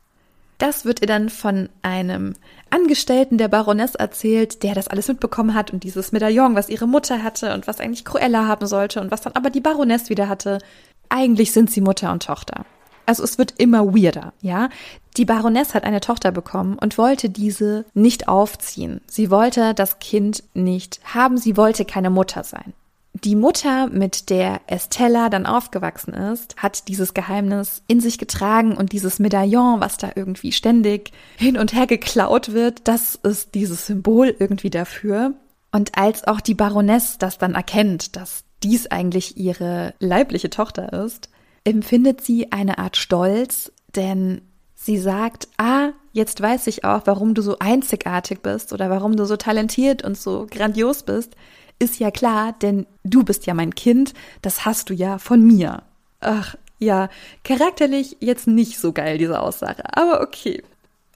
Das 0.60 0.84
wird 0.84 1.02
ihr 1.02 1.08
dann 1.08 1.30
von 1.30 1.70
einem 1.82 2.34
Angestellten 2.70 3.38
der 3.38 3.48
Baroness 3.48 3.96
erzählt, 3.96 4.62
der 4.62 4.76
das 4.76 4.90
alles 4.90 5.08
mitbekommen 5.08 5.54
hat 5.54 5.72
und 5.72 5.84
dieses 5.84 6.12
Medaillon, 6.12 6.54
was 6.54 6.70
ihre 6.70 6.88
Mutter 6.88 7.24
hatte 7.24 7.54
und 7.54 7.66
was 7.66 7.80
eigentlich 7.80 8.06
Cruella 8.06 8.46
haben 8.46 8.68
sollte 8.68 9.00
und 9.00 9.10
was 9.10 9.22
dann 9.22 9.34
aber 9.34 9.50
die 9.50 9.62
Baroness 9.62 10.10
wieder 10.10 10.28
hatte. 10.28 10.60
Eigentlich 11.08 11.54
sind 11.54 11.72
sie 11.72 11.82
Mutter 11.82 12.12
und 12.12 12.24
Tochter. 12.24 12.66
Also 13.06 13.24
es 13.24 13.38
wird 13.38 13.56
immer 13.58 13.96
weirder, 13.96 14.34
ja. 14.42 14.70
Die 15.18 15.26
Baroness 15.26 15.74
hat 15.74 15.86
eine 15.86 16.02
Tochter 16.02 16.32
bekommen 16.32 16.78
und 16.78 16.98
wollte 16.98 17.30
diese 17.30 17.86
nicht 17.94 18.28
aufziehen. 18.28 19.02
Sie 19.08 19.32
wollte 19.32 19.74
das 19.74 19.98
Kind 20.00 20.44
nicht 20.54 21.00
haben, 21.06 21.38
sie 21.38 21.58
wollte 21.58 21.86
keine 21.86 22.10
Mutter 22.12 22.44
sein. 22.44 22.74
Die 23.14 23.36
Mutter, 23.36 23.88
mit 23.88 24.30
der 24.30 24.62
Estella 24.68 25.30
dann 25.30 25.46
aufgewachsen 25.46 26.14
ist, 26.14 26.56
hat 26.58 26.88
dieses 26.88 27.14
Geheimnis 27.14 27.82
in 27.88 28.02
sich 28.02 28.18
getragen 28.18 28.78
und 28.78 28.92
dieses 28.92 29.20
Medaillon, 29.20 29.82
was 29.82 29.98
da 29.98 30.12
irgendwie 30.16 30.52
ständig 30.52 31.12
hin 31.38 31.58
und 31.58 31.74
her 31.74 31.88
geklaut 31.88 32.54
wird, 32.54 32.88
das 32.88 33.16
ist 33.16 33.56
dieses 33.56 33.88
Symbol 33.88 34.36
irgendwie 34.38 34.70
dafür. 34.70 35.34
Und 35.72 35.98
als 35.98 36.28
auch 36.28 36.40
die 36.40 36.54
Baroness 36.54 37.18
das 37.18 37.38
dann 37.38 37.56
erkennt, 37.56 38.16
dass 38.16 38.44
dies 38.64 38.88
eigentlich 38.88 39.38
ihre 39.38 39.94
leibliche 40.00 40.50
Tochter 40.50 40.94
ist, 41.06 41.30
empfindet 41.64 42.22
sie 42.22 42.52
eine 42.52 42.78
Art 42.78 42.98
Stolz, 42.98 43.72
denn 43.96 44.42
sie 44.76 44.98
sagt, 44.98 45.48
ah, 45.58 45.90
jetzt 46.14 46.42
weiß 46.42 46.68
ich 46.68 46.86
auch, 46.86 47.02
warum 47.06 47.34
du 47.34 47.42
so 47.42 47.58
einzigartig 47.60 48.42
bist 48.42 48.74
oder 48.74 48.90
warum 48.90 49.16
du 49.16 49.26
so 49.26 49.36
talentiert 49.36 50.04
und 50.04 50.18
so 50.18 50.48
grandios 50.50 51.04
bist. 51.04 51.36
Ist 51.80 52.00
ja 52.00 52.12
klar, 52.12 52.54
denn 52.62 52.86
du 53.04 53.24
bist 53.24 53.46
ja 53.46 53.54
mein 53.54 53.74
Kind, 53.74 54.14
das 54.42 54.66
hast 54.66 54.90
du 54.90 54.94
ja 54.94 55.18
von 55.18 55.46
mir. 55.46 55.84
Ach, 56.20 56.56
ja, 56.78 57.10
charakterlich 57.44 58.18
jetzt 58.20 58.48
nicht 58.48 58.80
so 58.80 58.92
geil, 58.92 59.18
diese 59.18 59.42
Aussage, 59.42 59.84
aber 59.96 60.22
okay. 60.22 60.64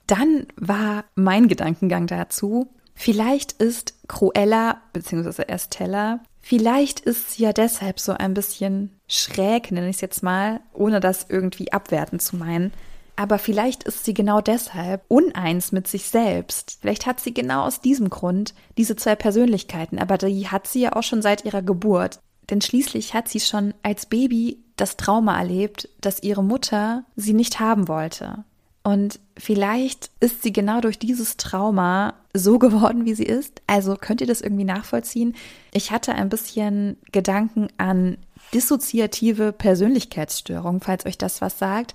Dann 0.06 0.46
war 0.56 1.04
mein 1.14 1.48
Gedankengang 1.48 2.06
dazu, 2.06 2.68
vielleicht 2.94 3.52
ist 3.52 3.94
Cruella 4.06 4.82
bzw. 4.92 5.44
Estella, 5.48 6.20
vielleicht 6.40 7.00
ist 7.00 7.32
sie 7.32 7.44
ja 7.44 7.54
deshalb 7.54 7.98
so 7.98 8.12
ein 8.12 8.34
bisschen 8.34 8.90
schräg, 9.08 9.70
nenne 9.70 9.88
ich 9.88 9.96
es 9.96 10.02
jetzt 10.02 10.22
mal, 10.22 10.60
ohne 10.74 11.00
das 11.00 11.26
irgendwie 11.28 11.72
abwerten 11.72 12.20
zu 12.20 12.36
meinen. 12.36 12.72
Aber 13.16 13.38
vielleicht 13.38 13.84
ist 13.84 14.04
sie 14.04 14.14
genau 14.14 14.40
deshalb 14.40 15.04
uneins 15.08 15.70
mit 15.70 15.86
sich 15.86 16.08
selbst. 16.08 16.78
Vielleicht 16.80 17.06
hat 17.06 17.20
sie 17.20 17.32
genau 17.32 17.64
aus 17.64 17.80
diesem 17.80 18.10
Grund 18.10 18.54
diese 18.76 18.96
zwei 18.96 19.14
Persönlichkeiten, 19.14 19.98
aber 19.98 20.18
die 20.18 20.48
hat 20.48 20.66
sie 20.66 20.80
ja 20.80 20.94
auch 20.94 21.02
schon 21.02 21.22
seit 21.22 21.44
ihrer 21.44 21.62
Geburt. 21.62 22.18
Denn 22.50 22.60
schließlich 22.60 23.14
hat 23.14 23.28
sie 23.28 23.40
schon 23.40 23.72
als 23.82 24.06
Baby 24.06 24.58
das 24.76 24.96
Trauma 24.96 25.38
erlebt, 25.38 25.88
dass 26.00 26.22
ihre 26.22 26.42
Mutter 26.42 27.04
sie 27.16 27.32
nicht 27.32 27.60
haben 27.60 27.88
wollte. 27.88 28.44
Und 28.82 29.18
vielleicht 29.38 30.10
ist 30.20 30.42
sie 30.42 30.52
genau 30.52 30.80
durch 30.80 30.98
dieses 30.98 31.38
Trauma 31.38 32.14
so 32.34 32.58
geworden, 32.58 33.06
wie 33.06 33.14
sie 33.14 33.24
ist. 33.24 33.62
Also 33.66 33.96
könnt 33.96 34.20
ihr 34.20 34.26
das 34.26 34.42
irgendwie 34.42 34.64
nachvollziehen? 34.64 35.34
Ich 35.72 35.90
hatte 35.90 36.14
ein 36.14 36.28
bisschen 36.28 36.98
Gedanken 37.10 37.68
an 37.78 38.18
dissoziative 38.52 39.52
Persönlichkeitsstörung, 39.52 40.80
falls 40.82 41.06
euch 41.06 41.16
das 41.16 41.40
was 41.40 41.58
sagt. 41.58 41.94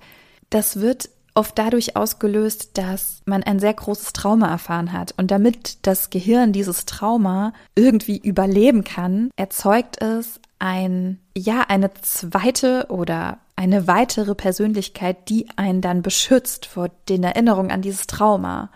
Das 0.50 0.80
wird 0.80 1.08
oft 1.34 1.56
dadurch 1.58 1.96
ausgelöst, 1.96 2.70
dass 2.74 3.22
man 3.24 3.42
ein 3.42 3.60
sehr 3.60 3.74
großes 3.74 4.12
Trauma 4.12 4.50
erfahren 4.50 4.92
hat. 4.92 5.14
Und 5.16 5.30
damit 5.30 5.86
das 5.86 6.10
Gehirn 6.10 6.52
dieses 6.52 6.86
Trauma 6.86 7.52
irgendwie 7.74 8.18
überleben 8.18 8.84
kann, 8.84 9.30
erzeugt 9.36 10.02
es 10.02 10.40
ein, 10.58 11.18
ja, 11.36 11.64
eine 11.68 11.92
zweite 12.02 12.86
oder 12.88 13.38
eine 13.56 13.86
weitere 13.86 14.34
Persönlichkeit, 14.34 15.28
die 15.28 15.46
einen 15.56 15.80
dann 15.80 16.02
beschützt 16.02 16.66
vor 16.66 16.90
den 17.08 17.22
Erinnerungen 17.22 17.70
an 17.70 17.82
dieses 17.82 18.06
Trauma. 18.06 18.70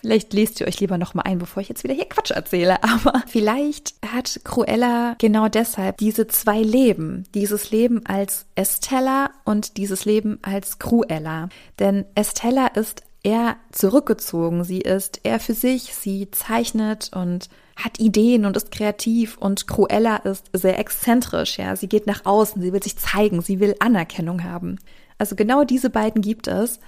Vielleicht 0.00 0.32
lest 0.32 0.60
ihr 0.60 0.66
euch 0.66 0.80
lieber 0.80 0.98
noch 0.98 1.14
mal 1.14 1.22
ein, 1.22 1.38
bevor 1.38 1.62
ich 1.62 1.68
jetzt 1.68 1.84
wieder 1.84 1.94
hier 1.94 2.08
Quatsch 2.08 2.30
erzähle. 2.30 2.82
Aber 2.82 3.22
vielleicht 3.26 3.94
hat 4.06 4.40
Cruella 4.44 5.16
genau 5.18 5.48
deshalb 5.48 5.98
diese 5.98 6.26
zwei 6.26 6.60
Leben. 6.60 7.24
Dieses 7.34 7.70
Leben 7.70 8.04
als 8.06 8.46
Estella 8.54 9.30
und 9.44 9.76
dieses 9.76 10.04
Leben 10.04 10.38
als 10.42 10.78
Cruella. 10.78 11.48
Denn 11.78 12.04
Estella 12.14 12.68
ist 12.68 13.02
eher 13.22 13.56
zurückgezogen. 13.72 14.64
Sie 14.64 14.80
ist 14.80 15.20
eher 15.24 15.40
für 15.40 15.54
sich. 15.54 15.94
Sie 15.94 16.30
zeichnet 16.30 17.10
und 17.14 17.48
hat 17.76 17.98
Ideen 17.98 18.44
und 18.44 18.56
ist 18.56 18.70
kreativ 18.70 19.36
und 19.38 19.66
Cruella 19.66 20.16
ist 20.16 20.50
sehr 20.52 20.78
exzentrisch, 20.78 21.58
ja. 21.58 21.76
Sie 21.76 21.88
geht 21.88 22.06
nach 22.06 22.26
außen, 22.26 22.60
sie 22.60 22.72
will 22.72 22.82
sich 22.82 22.98
zeigen, 22.98 23.40
sie 23.40 23.58
will 23.58 23.74
Anerkennung 23.80 24.44
haben. 24.44 24.78
Also 25.18 25.34
genau 25.34 25.64
diese 25.64 25.90
beiden 25.90 26.22
gibt 26.22 26.46
es. 26.46 26.80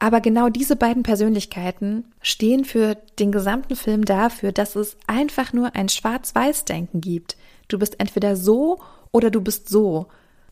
Aber 0.00 0.22
genau 0.22 0.48
diese 0.48 0.76
beiden 0.76 1.02
Persönlichkeiten 1.02 2.06
stehen 2.22 2.64
für 2.64 2.96
den 3.18 3.30
gesamten 3.30 3.76
Film 3.76 4.06
dafür, 4.06 4.50
dass 4.50 4.74
es 4.74 4.96
einfach 5.06 5.52
nur 5.52 5.76
ein 5.76 5.90
Schwarz-Weiß-Denken 5.90 7.02
gibt. 7.02 7.36
Du 7.68 7.78
bist 7.78 8.00
entweder 8.00 8.34
so 8.34 8.80
oder 9.12 9.30
du 9.30 9.42
bist 9.42 9.68
so. 9.68 10.06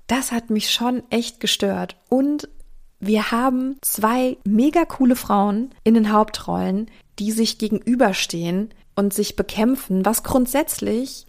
Das 0.06 0.32
hat 0.32 0.50
mich 0.50 0.70
schon 0.70 1.02
echt 1.08 1.40
gestört. 1.40 1.96
Und 2.10 2.48
wir 3.00 3.30
haben 3.30 3.76
zwei 3.80 4.36
mega 4.44 4.84
coole 4.84 5.16
Frauen 5.16 5.70
in 5.82 5.94
den 5.94 6.12
Hauptrollen, 6.12 6.90
die 7.18 7.32
sich 7.32 7.56
gegenüberstehen 7.56 8.68
und 8.96 9.14
sich 9.14 9.34
bekämpfen, 9.34 10.04
was 10.04 10.24
grundsätzlich 10.24 11.26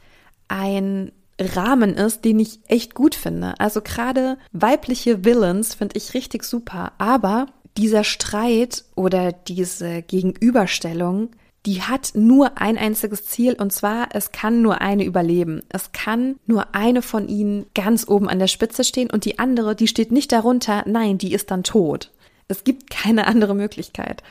ein 0.49 1.13
Rahmen 1.39 1.93
ist, 1.95 2.25
den 2.25 2.39
ich 2.39 2.59
echt 2.67 2.95
gut 2.95 3.15
finde. 3.15 3.57
Also 3.59 3.81
gerade 3.81 4.37
weibliche 4.51 5.23
Villains 5.23 5.73
finde 5.75 5.97
ich 5.97 6.13
richtig 6.13 6.43
super, 6.43 6.91
aber 6.97 7.47
dieser 7.77 8.03
Streit 8.03 8.83
oder 8.95 9.31
diese 9.31 10.01
Gegenüberstellung, 10.01 11.29
die 11.65 11.81
hat 11.81 12.11
nur 12.13 12.57
ein 12.57 12.77
einziges 12.77 13.25
Ziel 13.25 13.53
und 13.53 13.73
zwar, 13.73 14.09
es 14.13 14.31
kann 14.31 14.61
nur 14.61 14.81
eine 14.81 15.03
überleben. 15.03 15.61
Es 15.69 15.91
kann 15.91 16.37
nur 16.45 16.73
eine 16.73 17.01
von 17.01 17.27
ihnen 17.27 17.65
ganz 17.75 18.07
oben 18.07 18.29
an 18.29 18.39
der 18.39 18.47
Spitze 18.47 18.83
stehen 18.83 19.09
und 19.09 19.25
die 19.25 19.39
andere, 19.39 19.75
die 19.75 19.87
steht 19.87 20.11
nicht 20.11 20.31
darunter, 20.31 20.83
nein, 20.87 21.17
die 21.17 21.33
ist 21.33 21.51
dann 21.51 21.63
tot. 21.63 22.11
Es 22.47 22.63
gibt 22.63 22.89
keine 22.89 23.27
andere 23.27 23.55
Möglichkeit. 23.55 24.23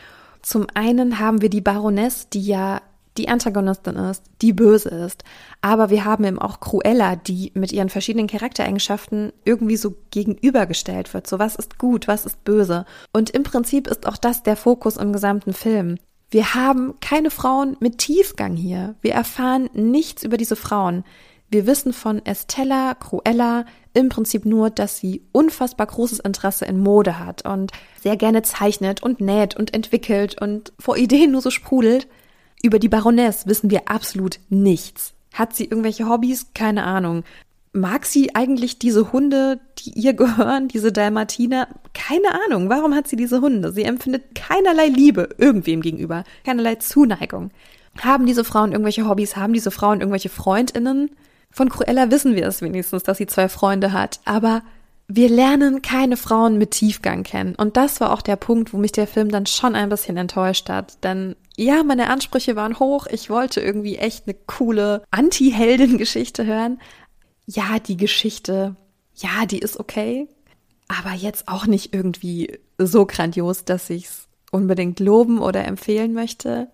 Zum 0.43 0.67
einen 0.75 1.19
haben 1.19 1.43
wir 1.43 1.51
die 1.51 1.61
Baroness, 1.61 2.29
die 2.31 2.41
ja 2.41 2.81
die 3.19 3.29
Antagonistin 3.29 3.97
ist, 3.97 4.23
die 4.41 4.53
böse 4.53 4.89
ist. 4.89 5.25
Aber 5.61 5.91
wir 5.91 6.05
haben 6.05 6.25
eben 6.25 6.39
auch 6.39 6.61
Cruella, 6.61 7.17
die 7.17 7.53
mit 7.55 7.73
ihren 7.73 7.89
verschiedenen 7.89 8.29
Charaktereigenschaften 8.29 9.33
irgendwie 9.45 9.77
so 9.77 9.95
gegenübergestellt 10.11 11.13
wird. 11.13 11.27
So 11.27 11.39
was 11.39 11.57
ist 11.57 11.79
gut, 11.79 12.09
was 12.09 12.25
ist 12.25 12.45
böse. 12.45 12.87
Und 13.13 13.31
im 13.31 13.43
Prinzip 13.43 13.89
ist 13.89 14.07
auch 14.07 14.17
das 14.17 14.43
der 14.43 14.57
Fokus 14.57 14.97
im 14.97 15.13
gesamten 15.13 15.53
Film. 15.53 15.99
Wir 16.31 16.55
haben 16.55 16.95
keine 17.01 17.31
Frauen 17.31 17.77
mit 17.81 17.99
Tiefgang 17.99 18.55
hier. 18.55 18.95
Wir 19.01 19.13
erfahren 19.13 19.69
nichts 19.73 20.23
über 20.23 20.37
diese 20.37 20.57
Frauen. 20.57 21.05
Wir 21.51 21.67
wissen 21.67 21.95
von 21.95 22.25
Estella, 22.27 22.95
Cruella 22.95 23.65
im 23.95 24.11
Prinzip 24.11 24.45
nur, 24.45 24.69
dass 24.69 24.99
sie 24.99 25.23
unfassbar 25.33 25.87
großes 25.87 26.21
Interesse 26.21 26.67
in 26.67 26.79
Mode 26.79 27.19
hat 27.19 27.47
und 27.47 27.73
sehr 28.01 28.17
gerne 28.17 28.43
zeichnet 28.43 29.03
und 29.03 29.21
näht 29.21 29.57
und 29.57 29.73
entwickelt 29.75 30.41
und 30.41 30.73
vor 30.79 30.99
Ideen 30.99 31.33
nur 31.33 31.41
so 31.41 31.51
sprudelt. 31.51 32.07
Über 32.63 32.79
die 32.79 32.89
Baroness 32.89 33.47
wissen 33.47 33.71
wir 33.71 33.89
absolut 33.89 34.41
nichts. 34.49 35.15
Hat 35.33 35.55
sie 35.55 35.65
irgendwelche 35.65 36.09
Hobbys? 36.09 36.49
Keine 36.55 36.85
Ahnung. 36.85 37.25
Mag 37.73 38.07
sie 38.07 38.35
eigentlich 38.35 38.79
diese 38.79 39.13
Hunde, 39.13 39.61
die 39.79 39.91
ihr 39.91 40.13
gehören, 40.15 40.69
diese 40.69 40.91
Dalmatiner? 40.93 41.69
Keine 41.95 42.41
Ahnung. 42.47 42.69
Warum 42.69 42.95
hat 42.95 43.07
sie 43.09 43.17
diese 43.17 43.41
Hunde? 43.41 43.73
Sie 43.73 43.85
empfindet 43.85 44.35
keinerlei 44.35 44.89
Liebe 44.89 45.29
irgendwem 45.39 45.81
gegenüber, 45.81 46.25
keinerlei 46.45 46.77
Zuneigung. 46.77 47.51
Haben 48.01 48.27
diese 48.27 48.45
Frauen 48.45 48.73
irgendwelche 48.73 49.09
Hobbys? 49.09 49.37
Haben 49.37 49.53
diese 49.53 49.71
Frauen 49.71 50.01
irgendwelche 50.01 50.29
Freundinnen? 50.29 51.11
Von 51.51 51.69
Cruella 51.69 52.11
wissen 52.11 52.35
wir 52.35 52.47
es 52.47 52.63
wenigstens, 52.63 53.03
dass 53.03 53.19
sie 53.19 53.27
zwei 53.27 53.49
Freunde 53.49 53.93
hat, 53.93 54.21
aber 54.25 54.63
wir 55.09 55.31
lernen 55.31 55.81
keine 55.81 56.19
Frauen 56.19 56.59
mit 56.59 56.73
Tiefgang 56.73 57.23
kennen. 57.23 57.55
Und 57.55 57.79
das 57.79 58.01
war 58.01 58.13
auch 58.13 58.21
der 58.21 58.37
Punkt, 58.37 58.75
wo 58.75 58.77
mich 58.77 58.93
der 58.93 59.07
Film 59.07 59.31
dann 59.31 59.47
schon 59.47 59.75
ein 59.75 59.89
bisschen 59.89 60.19
enttäuscht 60.19 60.69
hat. 60.69 61.03
Denn 61.03 61.35
ja, 61.59 61.83
meine 61.83 62.09
Ansprüche 62.09 62.55
waren 62.55 62.79
hoch. 62.79 63.07
Ich 63.11 63.31
wollte 63.31 63.61
irgendwie 63.61 63.97
echt 63.97 64.27
eine 64.27 64.37
coole 64.47 65.03
Anti-Heldin-Geschichte 65.11 66.47
hören. 66.47 66.81
Ja, 67.47 67.81
die 67.81 67.97
Geschichte, 67.97 68.77
ja, 69.17 69.45
die 69.45 69.59
ist 69.59 69.81
okay. 69.81 70.29
Aber 70.87 71.15
jetzt 71.15 71.49
auch 71.49 71.67
nicht 71.67 71.93
irgendwie 71.93 72.59
so 72.79 73.07
grandios, 73.07 73.65
dass 73.65 73.91
ich 73.91 74.05
es 74.05 74.29
unbedingt 74.53 75.01
loben 75.01 75.41
oder 75.41 75.65
empfehlen 75.65 76.13
möchte. 76.13 76.69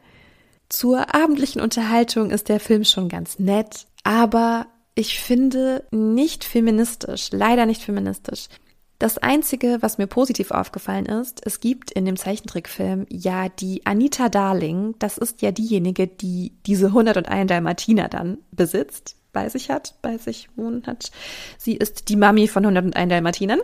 Zur 0.69 1.15
abendlichen 1.15 1.63
Unterhaltung 1.63 2.31
ist 2.31 2.51
der 2.51 2.61
Film 2.61 2.85
schon 2.85 3.09
ganz 3.09 3.39
nett, 3.39 3.87
aber 4.03 4.67
ich 4.95 5.19
finde 5.19 5.85
nicht 5.93 6.45
feministisch, 6.45 7.31
leider 7.33 7.65
nicht 7.65 7.83
feministisch. 7.83 8.49
Das 8.99 9.19
Einzige, 9.19 9.79
was 9.81 9.99
mir 9.99 10.07
positiv 10.07 10.51
aufgefallen 10.51 11.07
ist, 11.07 11.45
es 11.45 11.61
gibt 11.61 11.91
in 11.91 12.05
dem 12.05 12.17
Zeichentrickfilm 12.17 13.07
ja 13.11 13.49
die 13.49 13.85
Anita 13.85 14.29
Darling. 14.29 14.95
Das 14.99 15.19
ist 15.19 15.43
ja 15.43 15.51
diejenige, 15.51 16.07
die 16.07 16.53
diese 16.65 16.87
101 16.87 17.49
Dalmatiner 17.49 18.09
dann 18.09 18.39
besitzt, 18.53 19.17
bei 19.33 19.49
sich 19.49 19.71
hat, 19.71 19.97
bei 20.01 20.17
sich 20.17 20.49
wohnen 20.57 20.87
hat. 20.87 21.11
Sie 21.59 21.75
ist 21.75 22.09
die 22.09 22.17
Mami 22.17 22.47
von 22.47 22.65
101 22.65 23.11
Dalmatinern. 23.11 23.61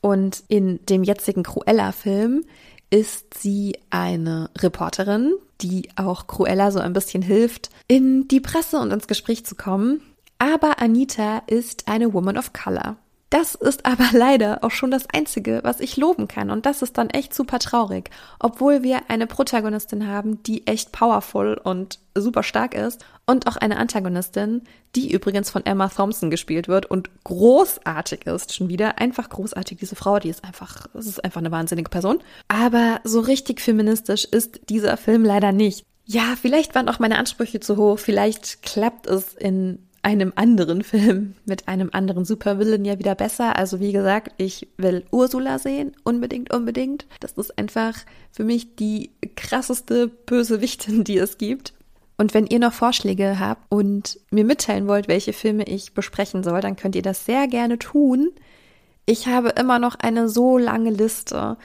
Und 0.00 0.42
in 0.48 0.84
dem 0.86 1.04
jetzigen 1.04 1.42
Cruella-Film 1.42 2.44
ist 2.90 3.34
sie 3.34 3.78
eine 3.90 4.50
Reporterin, 4.58 5.32
die 5.60 5.88
auch 5.96 6.26
Cruella 6.26 6.70
so 6.70 6.80
ein 6.80 6.92
bisschen 6.92 7.22
hilft, 7.22 7.70
in 7.88 8.28
die 8.28 8.40
Presse 8.40 8.78
und 8.78 8.92
ins 8.92 9.06
Gespräch 9.06 9.44
zu 9.46 9.54
kommen. 9.54 10.02
Aber 10.38 10.80
Anita 10.80 11.42
ist 11.46 11.88
eine 11.88 12.12
Woman 12.12 12.36
of 12.36 12.52
Color. 12.52 12.96
Das 13.30 13.54
ist 13.56 13.84
aber 13.84 14.06
leider 14.12 14.62
auch 14.62 14.70
schon 14.70 14.90
das 14.90 15.08
Einzige, 15.12 15.60
was 15.62 15.80
ich 15.80 15.96
loben 15.96 16.28
kann. 16.28 16.50
Und 16.50 16.66
das 16.66 16.82
ist 16.82 16.96
dann 16.98 17.10
echt 17.10 17.34
super 17.34 17.58
traurig. 17.58 18.10
Obwohl 18.38 18.82
wir 18.82 19.10
eine 19.10 19.26
Protagonistin 19.26 20.06
haben, 20.06 20.42
die 20.44 20.66
echt 20.66 20.92
powerful 20.92 21.60
und 21.62 21.98
super 22.14 22.42
stark 22.42 22.74
ist. 22.74 23.04
Und 23.26 23.48
auch 23.48 23.56
eine 23.56 23.78
Antagonistin, 23.78 24.62
die 24.94 25.12
übrigens 25.12 25.50
von 25.50 25.66
Emma 25.66 25.88
Thompson 25.88 26.30
gespielt 26.30 26.68
wird 26.68 26.86
und 26.86 27.10
großartig 27.24 28.26
ist. 28.26 28.54
Schon 28.54 28.68
wieder 28.68 28.98
einfach 28.98 29.28
großartig. 29.28 29.78
Diese 29.78 29.96
Frau, 29.96 30.20
die 30.20 30.28
ist 30.28 30.44
einfach, 30.44 30.86
das 30.94 31.06
ist 31.06 31.24
einfach 31.24 31.40
eine 31.40 31.50
wahnsinnige 31.50 31.90
Person. 31.90 32.20
Aber 32.46 33.00
so 33.02 33.20
richtig 33.20 33.60
feministisch 33.60 34.24
ist 34.24 34.60
dieser 34.68 34.96
Film 34.96 35.24
leider 35.24 35.50
nicht. 35.50 35.84
Ja, 36.04 36.36
vielleicht 36.40 36.76
waren 36.76 36.88
auch 36.88 37.00
meine 37.00 37.18
Ansprüche 37.18 37.58
zu 37.58 37.76
hoch. 37.76 37.98
Vielleicht 37.98 38.62
klappt 38.62 39.08
es 39.08 39.34
in 39.34 39.85
einem 40.06 40.32
anderen 40.36 40.84
Film, 40.84 41.34
mit 41.46 41.66
einem 41.66 41.90
anderen 41.92 42.24
Supervillain 42.24 42.84
ja 42.84 43.00
wieder 43.00 43.16
besser. 43.16 43.56
Also 43.56 43.80
wie 43.80 43.90
gesagt, 43.90 44.30
ich 44.36 44.68
will 44.76 45.04
Ursula 45.10 45.58
sehen, 45.58 45.96
unbedingt, 46.04 46.54
unbedingt. 46.54 47.06
Das 47.18 47.32
ist 47.32 47.58
einfach 47.58 47.96
für 48.30 48.44
mich 48.44 48.76
die 48.76 49.10
krasseste 49.34 50.06
Bösewichtin, 50.06 51.02
die 51.02 51.18
es 51.18 51.38
gibt. 51.38 51.74
Und 52.18 52.34
wenn 52.34 52.46
ihr 52.46 52.60
noch 52.60 52.72
Vorschläge 52.72 53.40
habt 53.40 53.62
und 53.68 54.20
mir 54.30 54.44
mitteilen 54.44 54.86
wollt, 54.86 55.08
welche 55.08 55.32
Filme 55.32 55.64
ich 55.64 55.92
besprechen 55.92 56.44
soll, 56.44 56.60
dann 56.60 56.76
könnt 56.76 56.94
ihr 56.94 57.02
das 57.02 57.26
sehr 57.26 57.48
gerne 57.48 57.76
tun. 57.76 58.30
Ich 59.06 59.26
habe 59.26 59.48
immer 59.50 59.80
noch 59.80 59.96
eine 59.96 60.28
so 60.28 60.56
lange 60.56 60.90
Liste 60.90 61.56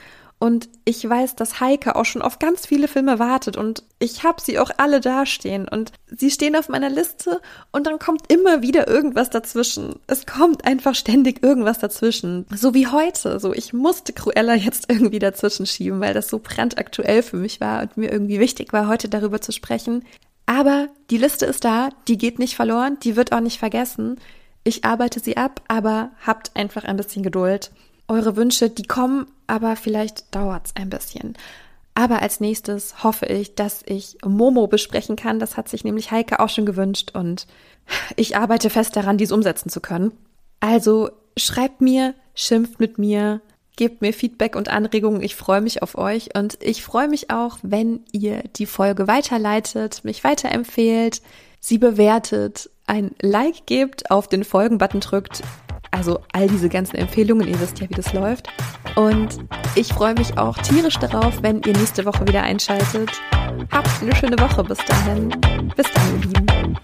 und 0.42 0.68
ich 0.84 1.08
weiß, 1.08 1.36
dass 1.36 1.60
Heike 1.60 1.94
auch 1.94 2.04
schon 2.04 2.20
auf 2.20 2.40
ganz 2.40 2.66
viele 2.66 2.88
Filme 2.88 3.20
wartet 3.20 3.56
und 3.56 3.84
ich 4.00 4.24
habe 4.24 4.42
sie 4.42 4.58
auch 4.58 4.72
alle 4.76 5.00
dastehen 5.00 5.68
und 5.68 5.92
sie 6.08 6.32
stehen 6.32 6.56
auf 6.56 6.68
meiner 6.68 6.90
Liste 6.90 7.40
und 7.70 7.86
dann 7.86 8.00
kommt 8.00 8.22
immer 8.32 8.60
wieder 8.60 8.88
irgendwas 8.88 9.30
dazwischen. 9.30 10.00
Es 10.08 10.26
kommt 10.26 10.64
einfach 10.64 10.96
ständig 10.96 11.44
irgendwas 11.44 11.78
dazwischen. 11.78 12.44
So 12.52 12.74
wie 12.74 12.88
heute. 12.88 13.38
So, 13.38 13.52
ich 13.52 13.72
musste 13.72 14.12
Cruella 14.12 14.56
jetzt 14.56 14.86
irgendwie 14.90 15.20
dazwischen 15.20 15.64
schieben, 15.64 16.00
weil 16.00 16.12
das 16.12 16.26
so 16.26 16.40
brandaktuell 16.40 17.22
für 17.22 17.36
mich 17.36 17.60
war 17.60 17.82
und 17.82 17.96
mir 17.96 18.10
irgendwie 18.10 18.40
wichtig 18.40 18.72
war, 18.72 18.88
heute 18.88 19.08
darüber 19.08 19.40
zu 19.40 19.52
sprechen. 19.52 20.04
Aber 20.46 20.88
die 21.10 21.18
Liste 21.18 21.46
ist 21.46 21.64
da, 21.64 21.90
die 22.08 22.18
geht 22.18 22.40
nicht 22.40 22.56
verloren, 22.56 22.98
die 23.04 23.14
wird 23.14 23.30
auch 23.30 23.38
nicht 23.38 23.60
vergessen. 23.60 24.18
Ich 24.64 24.84
arbeite 24.84 25.20
sie 25.20 25.36
ab, 25.36 25.60
aber 25.68 26.10
habt 26.26 26.56
einfach 26.56 26.82
ein 26.82 26.96
bisschen 26.96 27.22
Geduld 27.22 27.70
eure 28.08 28.36
Wünsche, 28.36 28.68
die 28.68 28.82
kommen, 28.84 29.26
aber 29.46 29.76
vielleicht 29.76 30.34
dauert 30.34 30.66
es 30.66 30.76
ein 30.76 30.90
bisschen. 30.90 31.34
Aber 31.94 32.22
als 32.22 32.40
nächstes 32.40 33.04
hoffe 33.04 33.26
ich, 33.26 33.54
dass 33.54 33.82
ich 33.84 34.16
Momo 34.24 34.66
besprechen 34.66 35.16
kann. 35.16 35.38
Das 35.38 35.56
hat 35.56 35.68
sich 35.68 35.84
nämlich 35.84 36.10
Heike 36.10 36.40
auch 36.40 36.48
schon 36.48 36.64
gewünscht 36.64 37.10
und 37.14 37.46
ich 38.16 38.36
arbeite 38.36 38.70
fest 38.70 38.96
daran, 38.96 39.18
dies 39.18 39.32
umsetzen 39.32 39.68
zu 39.68 39.80
können. 39.80 40.12
Also 40.60 41.10
schreibt 41.36 41.80
mir, 41.80 42.14
schimpft 42.34 42.80
mit 42.80 42.98
mir, 42.98 43.40
gebt 43.76 44.00
mir 44.00 44.12
Feedback 44.12 44.56
und 44.56 44.68
Anregungen. 44.68 45.22
Ich 45.22 45.36
freue 45.36 45.60
mich 45.60 45.82
auf 45.82 45.98
euch 45.98 46.34
und 46.36 46.58
ich 46.62 46.82
freue 46.82 47.08
mich 47.08 47.30
auch, 47.30 47.58
wenn 47.62 48.04
ihr 48.12 48.42
die 48.56 48.66
Folge 48.66 49.06
weiterleitet, 49.06 50.04
mich 50.04 50.24
weiterempfehlt, 50.24 51.20
sie 51.60 51.78
bewertet, 51.78 52.70
ein 52.86 53.14
Like 53.20 53.66
gebt, 53.66 54.10
auf 54.10 54.28
den 54.28 54.44
Folgen-Button 54.44 55.00
drückt. 55.00 55.42
Also 55.92 56.20
all 56.32 56.48
diese 56.48 56.68
ganzen 56.68 56.96
Empfehlungen, 56.96 57.46
ihr 57.46 57.60
wisst 57.60 57.78
ja, 57.78 57.88
wie 57.88 57.94
das 57.94 58.12
läuft. 58.12 58.48
Und 58.96 59.38
ich 59.74 59.92
freue 59.92 60.14
mich 60.14 60.36
auch 60.36 60.58
tierisch 60.58 60.98
darauf, 60.98 61.42
wenn 61.42 61.62
ihr 61.62 61.74
nächste 61.74 62.04
Woche 62.04 62.26
wieder 62.26 62.42
einschaltet. 62.42 63.10
Habt 63.70 64.02
eine 64.02 64.16
schöne 64.16 64.38
Woche 64.38 64.64
bis 64.64 64.78
dahin. 64.78 65.28
Bis 65.76 65.86
dann, 65.92 66.20
ihr 66.20 66.26
Lieben. 66.26 66.76